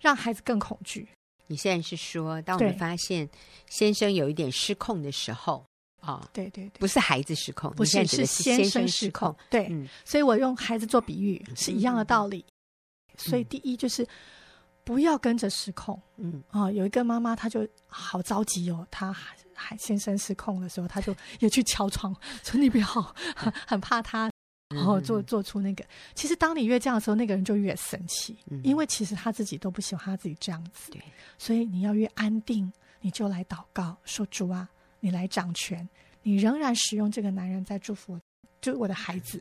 [0.00, 1.08] 让孩子更恐惧。
[1.48, 3.28] 你现在是说，当我们发现
[3.68, 5.64] 先生有一点失控的时候，
[6.00, 9.36] 啊、哦，对对对，不是孩子失控，不是是先生失控。
[9.50, 12.44] 对，嗯、所以我用孩子做比喻是一样的道理。
[13.12, 14.06] 嗯、所以第一就是
[14.84, 16.00] 不要跟着失控。
[16.16, 19.14] 嗯啊、哦，有一个妈妈，她就好着急哦，她。
[19.54, 22.86] 还先生失控的时候，她就也去敲窗， 说你不要，
[23.36, 24.28] 很很怕他，
[24.74, 25.84] 然后做做出那个。
[26.14, 30.90] 其实当你越这样的时候，那个人就越生气，因为其实他自己都不喜欢他自己这样子。
[30.90, 31.00] 对
[31.38, 34.68] 所以你要越安定，你就来祷告，说主啊，
[34.98, 35.86] 你来掌权，
[36.22, 38.20] 你仍然使用这个男人在祝福我，
[38.60, 39.40] 就我的孩子。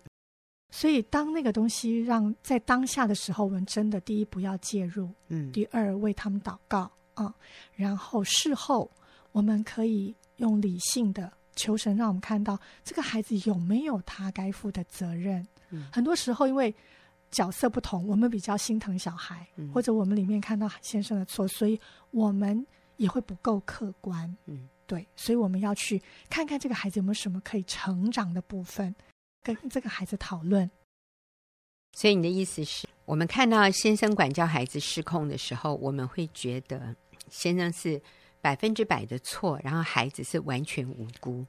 [0.71, 7.31] 所以当那个东西让在当下的时候，我们真的第一不要介入，嗯，第二为他们祷告啊，
[7.75, 8.89] 然后事后。
[9.33, 15.47] 我们可以用理性的求神，让我们看到这个孩子有没有他该负的责任。
[15.69, 16.75] 嗯、很多时候，因为
[17.29, 21.79] 角色不同，我们比较心疼小孩，嗯、或者我们里面看到先生的错，所以
[22.09, 24.35] 我们也会不够客观。
[24.47, 28.93] 嗯，对，所以我们要去看看这个孩子有没有什么可以成长的部分，
[29.43, 30.69] 跟这个孩子讨论。
[31.93, 36.95] 所以你的意思是我们看到先生管教孩子失控的时候，我们会觉得
[37.29, 38.01] 先生是。
[38.43, 41.45] 百分之百的错，然后孩子是完全无辜，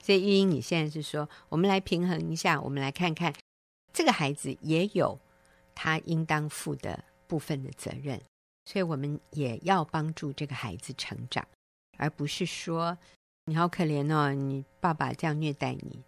[0.00, 3.34] 所以玉英，你现在是说，我们来平衡一下，我们来看看
[3.92, 5.18] 这个孩子也有
[5.74, 8.22] 他应当负的部分的责任，
[8.64, 11.44] 所以我们也要帮助这个孩子成长，
[11.98, 12.96] 而不是说
[13.46, 16.00] 你好可怜哦，你爸爸这样虐待你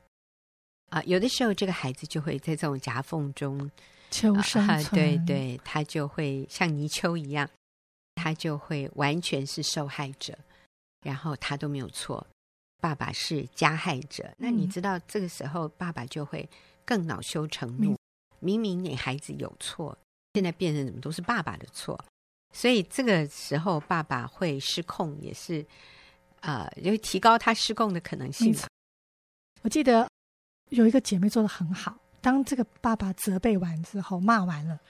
[0.92, 1.02] 啊。
[1.06, 3.70] 有的时候，这个孩子就会在这种夹缝中
[4.10, 7.48] 求生对对，他就会像泥鳅一样。
[8.14, 10.38] 他就会完全是受害者，
[11.00, 12.24] 然后他都没有错，
[12.78, 14.30] 爸爸是加害者。
[14.36, 16.46] 那你知道这个时候爸爸就会
[16.84, 17.96] 更恼羞成怒，
[18.38, 19.96] 明明你孩子有错，
[20.34, 21.98] 现在变成怎么都是爸爸的错，
[22.52, 25.64] 所以这个时候爸爸会失控，也是
[26.40, 28.54] 呃，就会提高他失控的可能性。
[29.62, 30.06] 我记得
[30.72, 34.80] 有一个姐妹做的很好，当这个爸爸责备完之后，骂完了，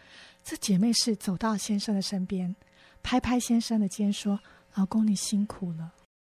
[0.44, 2.54] 这姐妹是走到先生的身边，
[3.02, 4.38] 拍拍先生的肩说
[4.74, 5.92] ：“老公，你辛苦了。”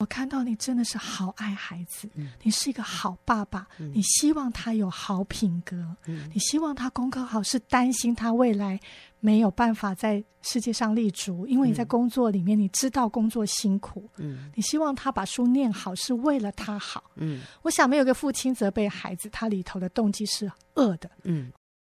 [0.03, 8.81] 我看到你真的是好爱孩子，嗯、你是一个好爸爸，嗯、你希望他有好品格，嗯、你希望他功课好，是担心他未来
[9.21, 17.05] 没有办法在世界上立足，因为你在工作里面，你知道工作辛苦，嗯、你希望他把书念好，是为了他好。
[17.15, 21.09] 嗯、我想没有个父亲责备孩子，他里头的动机是恶的。
[21.23, 21.53] 嗯、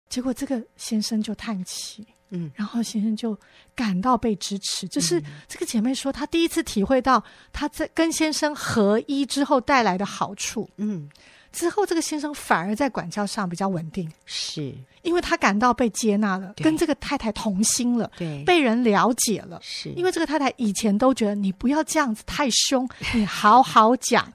[0.07, 2.07] 结果这个先生就叹气。
[2.29, 3.37] 嗯，然后先生就
[3.75, 10.69] 感到被支持，就是这个姐妹说，她第一次体会到她在跟先生合一之后带来的好处。
[10.77, 11.09] 嗯，
[11.51, 14.75] 之后这个先生反而在管教上比较稳定，是。
[15.03, 19.57] 因为他感到被接纳了，跟这个太太同心了，对，被人了解了。
[19.63, 19.87] 是。
[19.91, 22.85] 因为这个太太以前都觉得你不要这样子太凶，
[23.15, 24.29] 你好好讲，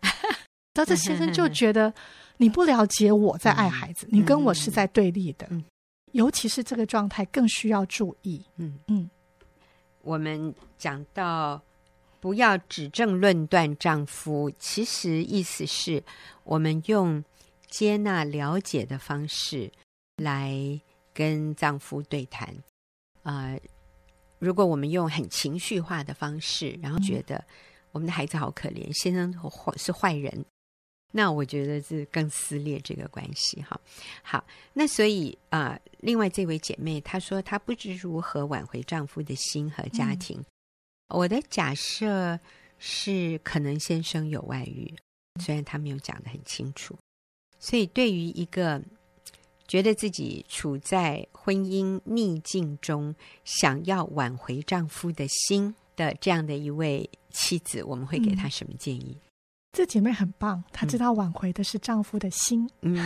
[0.72, 1.92] 然后这 先生就觉得
[2.38, 5.46] 你不了解我在爱孩子，嗯、你跟我是在对立的。
[5.50, 5.62] 嗯
[6.12, 8.44] 尤其是这个状态更需要注意。
[8.56, 9.10] 嗯嗯，嗯
[10.02, 11.60] 我们讲到
[12.20, 16.02] 不要指证论断丈夫，其实意思是
[16.44, 17.22] 我们用
[17.68, 19.70] 接纳了解的方式
[20.16, 20.80] 来
[21.12, 22.48] 跟丈夫对谈。
[23.22, 23.60] 啊、呃，
[24.38, 27.44] 如果我们用很情绪化的方式，然后觉得
[27.92, 29.32] 我们的孩子好可怜，先生
[29.76, 30.44] 是坏人。
[31.14, 33.80] 那我觉得是更撕裂这个关系哈。
[34.22, 40.38] 好，那所以啊、呃，另外这位姐妹她说她不知如何挽回丈夫的心和家庭。
[40.38, 42.40] 嗯、我的假设
[42.78, 44.92] 是可能先生有外遇，
[45.40, 46.96] 虽然他没有讲得很清楚。
[47.60, 48.82] 所以对于一个
[49.68, 59.16] 觉得自己处在婚姻逆境中，想要挽回丈夫的心的这样的一位妻子，我们会给她什么建议？
[59.16, 59.31] 嗯
[59.72, 62.68] 这姐妹很棒，她知道挽回的是丈夫的心。
[62.82, 62.96] 嗯，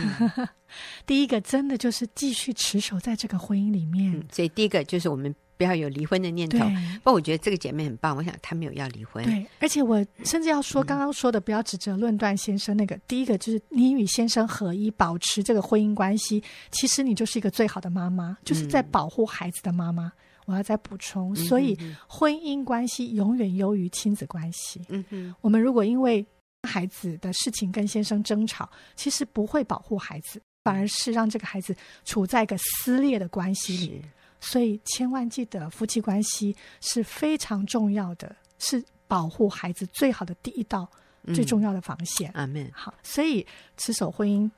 [1.07, 4.13] 第一个真的就是继续持守在这个婚姻里面。
[4.13, 6.59] 嗯，所以第一个就是我们不要有离婚的念头。
[6.97, 9.23] 不过我觉得这个姐妹很棒，我想她没有要离婚。
[9.23, 20.07] 对，而且我甚至要说，刚刚说的不要指责论断先生那个，嗯，第一个就是你与先生合一，保持这个婚姻关系，其实你就是一个最好的妈妈，就是在保护孩子的妈妈。
[20.07, 20.11] 嗯
[20.47, 21.77] 我要再补充，所以
[22.07, 24.79] 婚姻关系永远优于亲子关系。
[24.87, 26.25] 嗯哼，我们如果因为
[26.67, 34.01] 孩子的事情跟先生争吵，其实不会保护孩子，反而是让这个孩子处在一个撕裂的关系里。
[34.39, 40.87] 所以千万记得，夫妻关系是非常重要的，是保护孩子最好的第一道、
[41.23, 42.29] 嗯、最重要的防线。
[42.35, 42.69] 阿门。
[42.71, 43.43] 好，所以
[43.77, 44.49] 持守婚姻。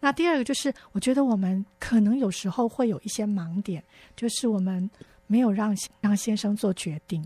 [0.00, 3.84] 那第二个就是，我觉得我们可能有时候会有一些盲点，
[4.16, 4.90] 就是我们
[5.28, 7.22] 没有让让先生做决定。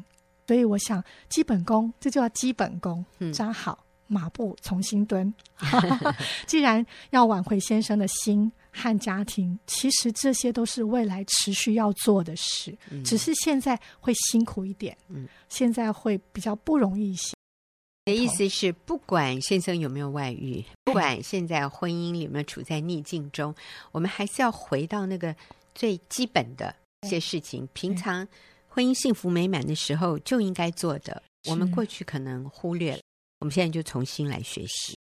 [0.47, 3.79] 所以我想，基本功，这就叫基本功，扎好。
[3.81, 5.33] 嗯马步重新蹲。
[6.47, 17.35] 既然要挽回先生的心和家庭，其实这些都是未来持续要做的事，嗯、只是现在会辛苦一点，嗯、现在会比较不容易一些。
[18.05, 23.53] 的意思是，不管先生有没有外遇，不管现在婚姻里面处在逆境中，
[23.91, 25.35] 我们还是要回到那个
[25.75, 27.69] 最基本的一些事情。
[27.73, 28.29] 平常
[28.69, 33.01] 婚姻幸福美满的时候就应该做的，我们过去可能忽略了。
[33.41, 34.97] 我们现在就重新来学习。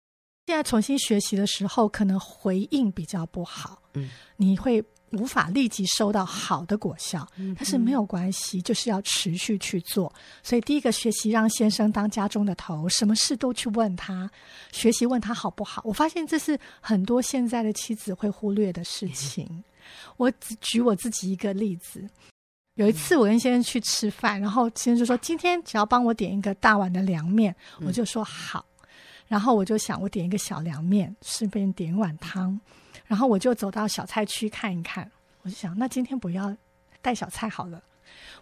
[0.47, 10.13] 现在重新学习的时候，可能回应比较不好，嗯，你会无法立即收到好的果效，嗯，但是没有关系，就是要持续去做。
[10.43, 14.29] 所以第一个学习让先生当家中的头，什么事都去问他，
[14.71, 15.81] 学习问他好不好。
[15.83, 19.63] 我发现这是很多现在的妻子会忽略的事情。
[20.17, 22.07] 我只举我自己一个例子。
[22.75, 28.65] 有一次，我跟先生去吃饭，然后先生就说：“今天只要帮我点一个大碗的凉面。”我就说好。
[29.27, 32.59] 然后我就想，我点一个小凉面，顺便点一碗汤。
[33.05, 35.09] 然后我就走到小菜区看一看。
[35.41, 36.55] 我就想，那今天不要
[37.01, 37.81] 带小菜好了。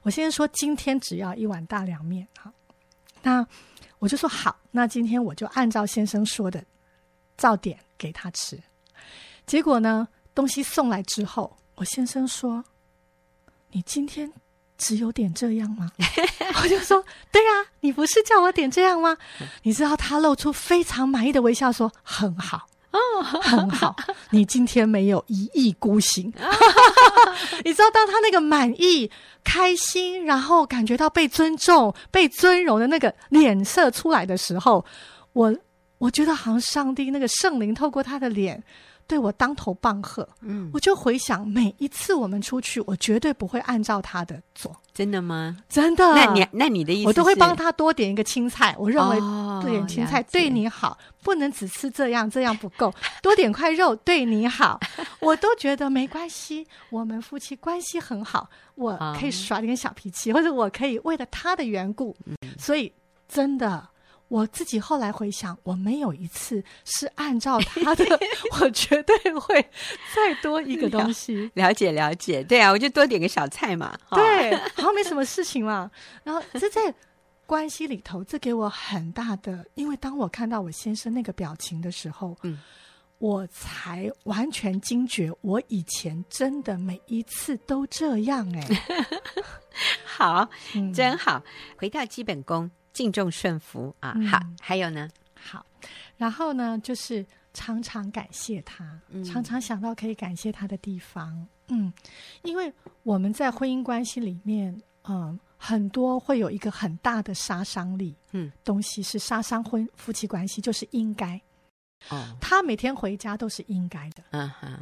[0.02, 2.52] 我先生说：“今天只要一碗大凉面。”好，
[3.22, 3.46] 那
[4.00, 4.58] 我就说好。
[4.72, 6.63] 那今天我就按照先生说的
[7.38, 8.60] 照点给他吃。
[9.46, 12.65] 结果呢，东西送来之后，我先生说。
[13.73, 14.31] 你今天
[14.77, 15.91] 只有点这样吗？
[16.63, 19.17] 我就说，对啊，你不是叫我点这样吗？
[19.63, 22.99] 你知道他露出非常满意的微笑，说很好哦。
[23.23, 23.95] 很好，
[24.29, 26.31] 你今天没有一意孤行。
[27.65, 29.09] 你知道，当他那个满意、
[29.43, 34.86] 开心，然后感觉到被尊重、被尊荣的那个脸色出来的时候，
[35.33, 35.55] 我
[35.97, 38.63] 我觉得好像上帝那个圣灵透过他的脸。
[39.08, 44.76] 对我当头棒喝，嗯，我就回想每一次我们出去，我绝对不会按照他的做。
[44.94, 45.58] 真的吗？
[45.68, 46.13] 真的。
[46.13, 48.76] 那你那你的意思，我都会帮他多点一个青菜。
[48.78, 49.20] 我认为
[49.62, 52.94] 多点青菜对你好，哦、不能只吃这样，这样不够。
[53.22, 54.80] 多点块肉 对你好，
[55.20, 56.66] 我都觉得没关系。
[56.89, 62.16] 我们夫妻关系很好，我可以耍点小脾气，或者我可以为了他的缘故。
[62.26, 62.94] 嗯、所以
[63.28, 63.89] 真的。
[64.34, 68.04] 我自己后来回想，我没有一次是按照他的，
[68.60, 69.62] 我绝对会
[70.15, 71.36] 再多一个东西。
[71.54, 73.96] 了，了解了解，对啊，我就多点个小菜嘛。
[74.10, 75.91] 对， 好像没什么事情嘛。
[76.24, 76.91] 然后这在
[77.46, 82.60] 关系里头，这给我很大的，因为当我看到我先生那个表情的时候，嗯，
[83.19, 88.82] 我才完全惊觉，我以前真的每一次都这样哎、欸。
[90.04, 91.43] 好，嗯、真好，
[91.78, 92.72] 回到基本功。
[92.93, 95.65] 敬重顺服啊，好，还有呢，好，
[96.15, 101.91] 然后呢，就是常常感谢他，嗯、常常想到可以感谢他的地方，嗯，
[102.43, 102.71] 因为
[103.03, 111.39] 我们在婚姻关系里面，嗯，很多会有一个很大的杀伤力，嗯，东西是杀伤婚夫妻关系，就是应该，
[112.10, 114.24] 哦，他每天回家都是应该的，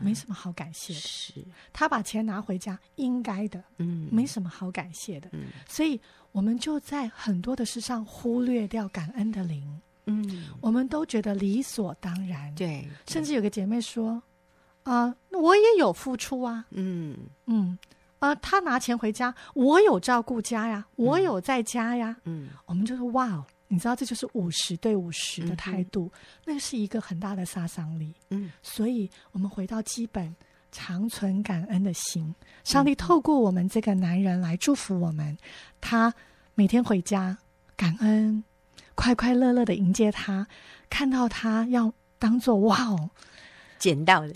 [0.01, 1.33] 没什么好感谢的，是，
[1.71, 5.99] 他把钱拿回家，应该的，嗯，没什么好感谢的，嗯，所以。
[6.33, 14.23] 我们就在很多的事上忽略掉感恩的灵，嗯，我们都觉得理所当然，对，对，甚至有个姐妹说，
[14.83, 17.17] 啊，那我也有付出啊，嗯。
[17.47, 17.77] 嗯，
[18.19, 30.35] 啊，他拿钱回家，我有照顾家呀，我有在家呀，嗯，我们就说哇哦，你知道这就是五十对五十的态度，嗯、那是一个很大的杀伤力，嗯，所以我们回到基本。
[30.73, 35.37] 长存感恩的心，上帝透过我们这个男人来祝福我们。
[35.81, 36.13] 他
[36.55, 37.37] 每天回家
[37.75, 38.41] 感恩，
[38.95, 40.47] 快快乐乐的迎接他，
[40.89, 43.09] 看到他要当做哇哦，
[43.79, 44.33] 捡到的。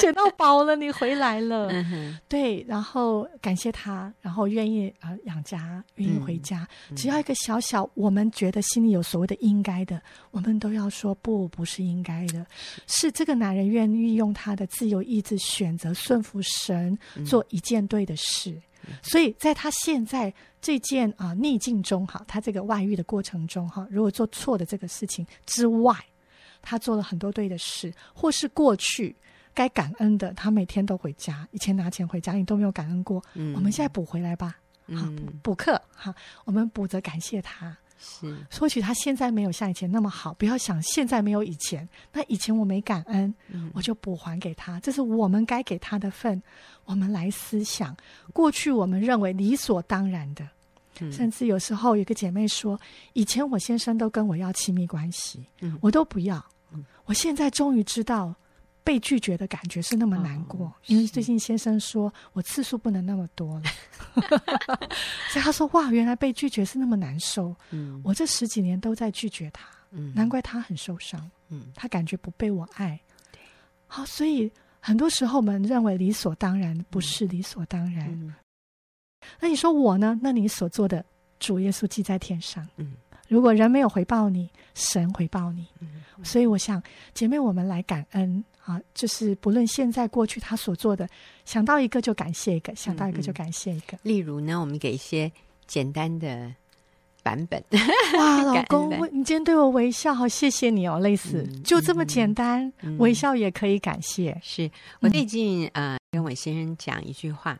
[0.00, 1.68] 捡到宝了，你回来了。
[1.70, 6.66] 嗯、对，然后感谢他，然后愿意啊、呃、养家，愿意回家。
[6.90, 12.44] 嗯、只要一个小小，我们觉得心里有所谓的应该的，我们都要说不，不是应该的，
[12.86, 18.50] 是这个男人愿意用他的自由意志选择顺服神，做一件对的事。
[18.86, 25.96] 嗯、所以在他现在这件啊、呃、逆境中，哈，他这个外遇的过程中，哈，如果做错的这个事情之外，
[26.60, 29.14] 他做了很多对的事，或是过去。
[29.54, 31.46] 该感恩的，他每天都回家。
[31.52, 33.22] 以前拿钱回家，你都没有感恩过。
[33.34, 34.56] 嗯、我们现在补回来吧，
[34.94, 36.14] 好补补课哈。
[36.44, 37.76] 我们补着感谢他。
[38.06, 41.88] 是，或许他现在没有像以前那么好，不要想现在没有以前。
[42.12, 44.78] 那以前我没感恩，嗯、我就补还给他。
[44.80, 46.42] 这是我们该给他的份。
[46.84, 47.96] 我们来思想
[48.32, 50.46] 过去我们认为理所当然的，
[51.00, 52.78] 嗯、甚至有时候有个姐妹说，
[53.14, 56.44] 以前我先生都跟我要亲密关系，嗯、我都不要。
[56.72, 58.34] 嗯、我现在终于知道。
[58.84, 63.62] 被拒绝的感觉是那么难过，哦、因为最近先生说我次数不能那么多了，
[65.32, 67.56] 所以他说哇，原来被拒绝是那么难受。
[67.70, 71.30] 嗯，我这十几年都在拒绝他，嗯，难怪他很受伤。
[71.48, 73.00] 嗯，他感觉不被我爱。
[73.32, 73.40] 对，
[73.86, 78.06] 好，所以很多时候我们认为理所当然，不是理所当然。
[78.08, 78.34] 嗯、
[79.40, 80.18] 那你说我呢？
[80.22, 81.02] 那你所做的，
[81.40, 82.66] 主耶稣记在天上。
[82.76, 82.92] 嗯。
[83.26, 85.66] 如果人没有回报你，神回报你。
[85.80, 86.82] 嗯嗯、所以我想，
[87.14, 91.06] 姐妹，我们来感恩啊，就是不论现在过去他所做的，
[91.44, 93.96] 想到一个就感谢一个，想到一个就感谢一个。
[93.98, 95.30] 嗯嗯、例如呢，我们给一些
[95.66, 96.50] 简单的
[97.22, 97.62] 版本。
[98.18, 100.98] 哇，老 公，你今天对我微笑，好谢谢你哦。
[100.98, 104.40] 类似、嗯、就这么简单，嗯、微笑也可以感谢。
[104.42, 107.58] 是我最近啊、呃，跟我先生讲一句话，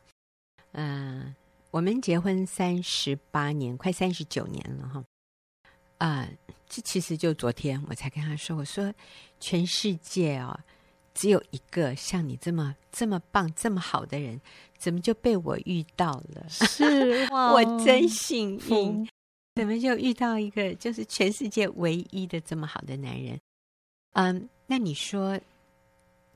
[0.72, 1.34] 嗯、呃，
[1.70, 5.04] 我们结婚三十八年，快三十九年了哈。
[5.98, 6.28] 啊，
[6.66, 8.92] 这其实就昨天我才跟他说，我说
[9.38, 10.58] 全世界哦，
[11.14, 14.40] 只有一个像你这么这么棒、这么好的人，
[14.76, 16.46] 怎么就被我遇到了？
[16.48, 19.08] 是， 我真幸运，
[19.54, 23.38] 怎么就遇到一个就是全世界唯一的这么好的男人？
[24.12, 25.40] 嗯，那你说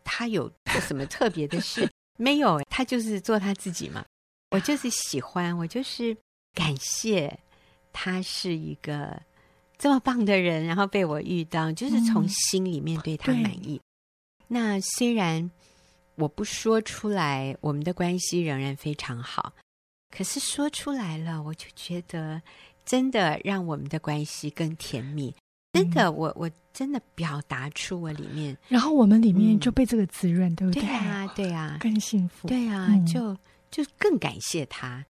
[0.04, 1.90] 他有做什么特别的事？
[2.16, 4.04] 没有，他就是做他自己嘛。
[4.50, 6.16] 我就是喜欢，我就是
[6.54, 7.38] 感谢，
[7.92, 9.20] 他是一个。
[9.76, 13.80] 这么棒的人，然后被我遇到，就是从心里面对他满意。
[14.48, 15.50] 嗯、那虽然
[16.16, 19.52] 我不说出来，我们的关系仍然非常好，
[20.10, 22.42] 可是说出来了，我就觉得
[22.84, 25.34] 真的让我们的关系更甜蜜。
[25.74, 30.82] 真的，我我真的表达出我里面，然后我们里面就被这个滋润，对不对？
[30.82, 32.48] 对啊，对啊，更幸福。
[32.48, 33.36] 对啊，就
[33.70, 35.04] 就更感谢他，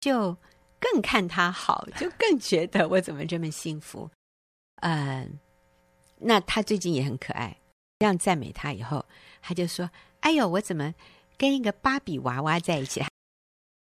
[0.00, 0.36] 就
[0.80, 4.10] 更看他好，就更觉得我怎么这么幸福。
[4.82, 5.38] 嗯，
[6.18, 7.56] 那他最近也很可爱，
[8.02, 9.06] 这样赞美他以后，
[9.40, 9.88] 他就说
[10.22, 10.92] ：“哎呦，我怎么
[11.38, 13.00] 跟一个芭比娃娃在一起？”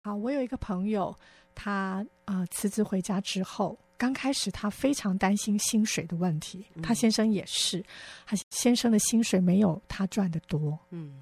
[0.03, 1.17] 好，我有一个朋友，
[1.55, 7.81] 他啊、呃、辞职回家之后，刚开始他非常担心薪水的问题，嗯、他先生也是，
[8.25, 11.21] 他先生的薪水没有他赚的多，嗯，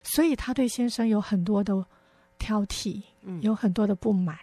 [0.00, 1.86] 所以他对先生有很多的
[2.38, 4.38] 挑剔，嗯，有很多的不满。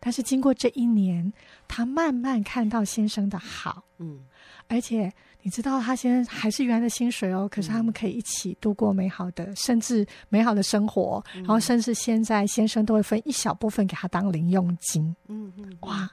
[0.00, 1.32] 但是经过这一年，
[1.66, 4.20] 他慢慢看到先生的好，嗯，
[4.68, 5.12] 而且。
[5.40, 11.24] 你知道他先生还是原来的薪水哦，可是他们可以一起度过美好的，甚至美好的生活。
[11.32, 15.14] 然后甚至现在先生都会分一小部分给他当零用金。
[15.28, 16.10] 嗯嗯，哇，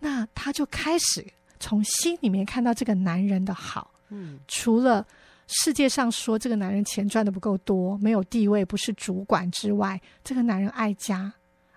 [0.00, 1.24] 那他就开始
[1.60, 3.90] 从心里面看到这个男人的好。
[4.08, 5.06] 嗯，除了
[5.46, 11.32] 世界上说这个男人钱赚的不够多，没有地位，不是主管之外，这个男人爱家，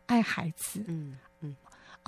[0.07, 0.83] 爱孩子。
[0.87, 1.15] 嗯。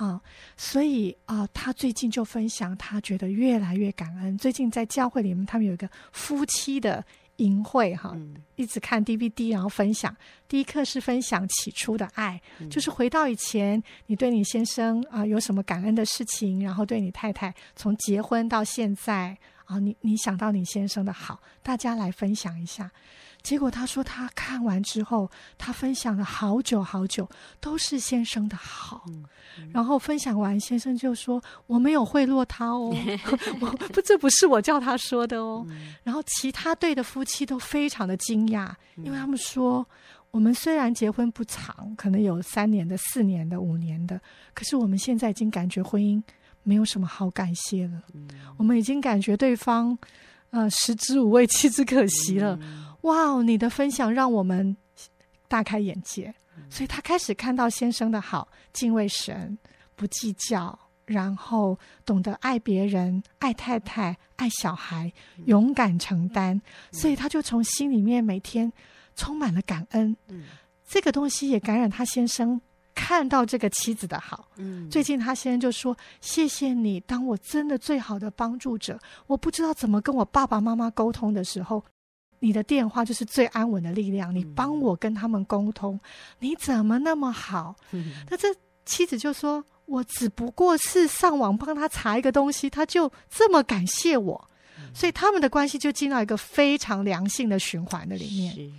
[0.00, 0.20] 啊、嗯，
[0.56, 4.36] 所以啊、呃，他最近就分享，他觉得越来越感恩。
[4.38, 7.04] 最近在教会里面，他们有一个夫妻的
[7.36, 10.16] 营会，哈，嗯、一直看 DVD，然后分享。
[10.48, 19.36] 第一课是分享起初的爱，嗯、就是回到以前，你对你先生啊、呃、有什么感恩的事情，然后对你太太从结婚到现在
[19.66, 22.90] 啊，你你想到你先生的好，大家来分享一下。
[23.42, 27.28] 结果他说他看完之后，他分享了好久好久，
[27.60, 29.04] 都是先生的好。
[29.08, 29.24] 嗯
[29.58, 32.94] 嗯、然后分享完，先生就说：“我没有贿赂他哦，
[33.60, 35.66] 我不，这不是我叫他说的哦。
[35.68, 39.84] 嗯”然后其他对的夫妻都非常的惊讶，因为他们说
[40.30, 44.20] ：“我们虽然结婚不长，可能有三年的、四年的、五年的，
[44.54, 46.22] 可是我们现在已经感觉婚姻
[46.62, 48.02] 没有什么好感谢了。
[48.14, 49.98] 嗯、我们已经感觉对方，
[50.50, 52.56] 呃，食之无味，弃之可惜了。
[52.62, 53.42] 嗯”哇哦！
[53.42, 54.76] 你的分享让我们
[55.48, 56.34] 大开眼界，
[56.68, 59.58] 所以他开始看到先生的好，敬畏神，
[59.96, 65.12] 不计较，然后懂得爱别人、爱太太、爱小孩，
[65.46, 66.60] 勇敢承担。
[66.92, 68.70] 所以他就从心里面每天
[69.16, 70.16] 充满了感恩。
[70.28, 70.44] 嗯
[70.86, 72.60] 这个东西也感染他先生，
[72.94, 74.48] 看到这个妻子的好。
[74.56, 78.98] 嗯最近他先生就说：“谢谢你，当我真的最好的帮助者。
[79.26, 81.82] 我不知道怎么跟我爸爸妈妈沟通的时候。”
[82.40, 86.00] 你的电话就是最安稳的力量，你帮我跟他们沟通，嗯、
[86.38, 87.76] 你怎么那么好？
[87.92, 88.48] 嗯、那这
[88.84, 94.50] 妻子就说：“我只不过是上网帮他查一个东西，他就这么感谢我。
[94.78, 98.54] 嗯”所以他们的关系就进到一个非常良性的循环的里面。
[98.54, 98.72] 是，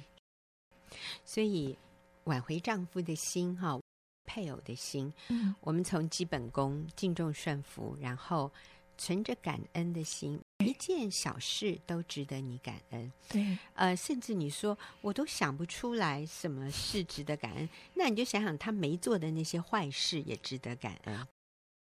[1.24, 1.78] 所以
[2.24, 3.80] 挽回丈夫的心，哈，
[4.26, 8.52] 配偶的心，嗯，我们从基本功敬重顺服，然后。
[8.98, 13.12] 存着感恩的心，一件小事都值得你感恩。
[13.28, 21.28] 对，呃，甚至你说我都想不出来什么事值得感恩，那你就想想他没做的那些坏事也值得感恩。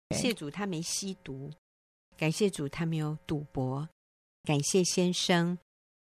[0.09, 1.51] 感谢主，他没吸毒；
[2.17, 3.87] 感谢主，他没有赌博；
[4.45, 5.59] 感谢先生，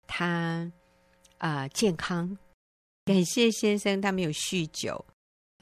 [0.06, 0.72] 他
[1.38, 2.38] 啊、呃、健康；
[3.06, 5.04] 感谢先生，他没有酗酒；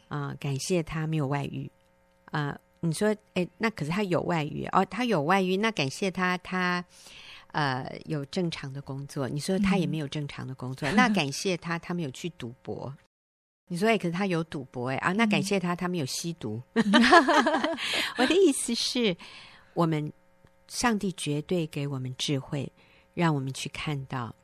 [0.10, 1.70] 啊、呃，感谢他没有外遇；
[2.26, 2.65] 啊、呃。
[2.86, 6.84] 你说，哎，那可是他有外遇哦，他有外遇，那感谢他，他
[7.52, 9.28] 呃有正常的工作。
[9.28, 12.96] 你说他也没有正常的工作， 嗯、那感谢他，他没有去赌博。
[13.68, 16.62] 你说，哎，可是他有赌博，哎啊，那感谢他，他没有吸毒。
[16.74, 16.84] 嗯、
[18.18, 19.18] 我的意思是，
[19.74, 20.14] 我们
[20.68, 22.72] 上帝绝对给我们智慧，
[23.16, 24.36] 让我们去看到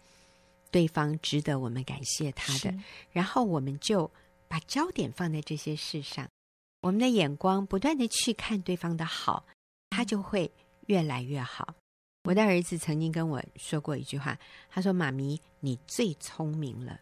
[0.72, 2.74] 对方值得我们感谢他的，
[3.12, 4.10] 然后我们就
[4.48, 6.28] 把焦点放在这些事上。
[6.82, 9.46] 我们的眼光不断的去看对方的好，
[9.92, 10.52] 他就会
[10.88, 11.76] 越来越好。
[12.24, 14.38] 我的儿子曾经跟我说过一句话，
[14.70, 17.00] 他说：“妈咪，你最聪明了，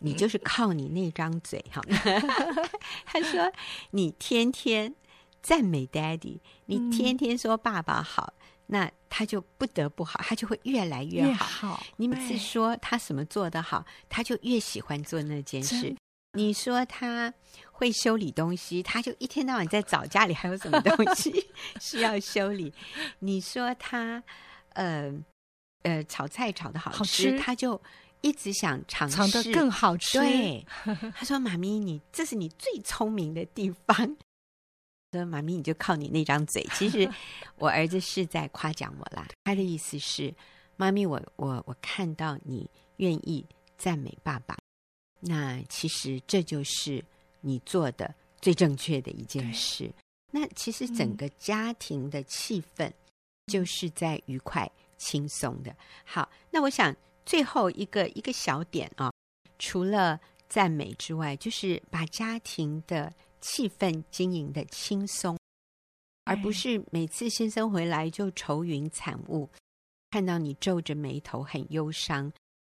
[0.00, 1.82] 你就是靠你那张嘴哈。”
[3.04, 3.52] 他说
[3.92, 4.94] ：“你天天
[5.42, 8.32] 赞美 Daddy，你天天说爸爸好，
[8.66, 11.28] 那他就不得不好，他就会越来越好。
[11.28, 15.94] 越好，你每次说他什么做得好，他就越喜欢做那件事。
[16.32, 17.32] 你说他。”
[17.76, 21.46] 会修理东西，他就一天到晚在找家里还有什么东西
[21.78, 22.72] 需要修理。
[23.18, 24.22] 你说他，
[24.70, 25.12] 呃
[25.82, 27.78] 呃，炒菜炒的好吃，他就
[28.22, 30.18] 一直想尝试得更好吃。
[30.18, 30.66] 对，
[31.14, 34.16] 他说：“妈咪，你这是你最聪明的地方。”
[35.12, 37.06] 说：“妈咪，你就靠你那张嘴。”其实
[37.56, 39.28] 我儿子是在夸奖我啦。
[39.44, 40.34] 他的意思是
[40.76, 43.44] ：“妈咪，我我我看到你愿意
[43.76, 44.56] 赞美爸爸，
[45.20, 47.04] 那其实这就是。”
[47.40, 49.92] 你做的最正确的一件事，
[50.32, 52.90] 那其实整个家庭的气氛
[53.46, 55.74] 就是在愉快轻松的。
[56.04, 59.10] 好，那我想最后一个一个小点啊，
[59.58, 65.36] 除了赞美之外，就是把家庭的气氛经营的轻松，
[66.24, 69.48] 而不是每次先生回来就愁云惨雾，
[70.10, 72.32] 看到你皱着眉头很忧伤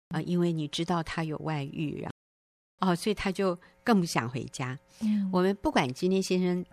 [0.09, 2.12] 啊，因为你知道他有外遇啊，
[2.83, 4.79] 哦，所以他就更不想回家。
[5.01, 6.65] 嗯，我们不管今天先生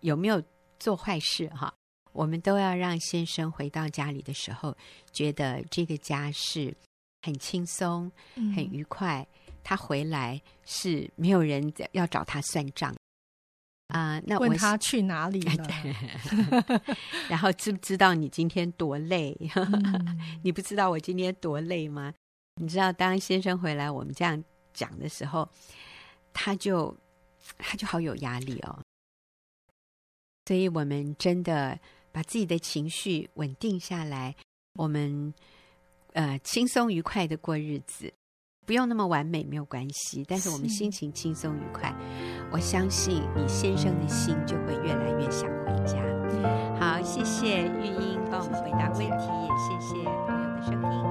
[0.00, 0.42] 有没有
[0.78, 1.72] 做坏事哈。
[2.12, 4.76] 我们都要让先生回到家里的时候，
[5.12, 6.74] 觉得这个家是
[7.22, 9.24] 很轻松、很愉快。
[9.46, 12.90] 嗯、他回来是没有人要找他算账
[13.94, 14.22] 啊、呃。
[14.26, 15.68] 那我问他去哪里了？
[17.30, 19.36] 然后知不知道你今天多累？
[19.54, 22.12] 嗯、 你不知道我今天多累吗？
[22.60, 24.42] 你知道，当先生回来，我们这样
[24.72, 25.48] 讲的时候，
[26.32, 26.96] 他就
[27.58, 28.78] 他就好有压力哦。
[30.46, 31.78] 所以我们真的。
[32.12, 34.34] 把自己的情绪稳定下来，
[34.72, 35.32] 我们
[36.12, 38.12] 呃轻松愉快的过日子，
[38.66, 41.94] 不用那么完美没有关系，但是我们心情轻松愉快，
[42.50, 46.02] 我相信你先生的心就会越来越想回家。
[46.80, 51.09] 好，谢谢玉英帮我们回答问题，也谢谢朋友的收听。